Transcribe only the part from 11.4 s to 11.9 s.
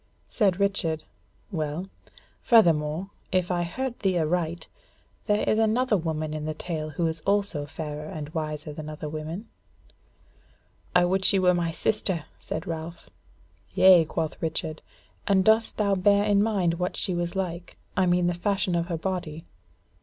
my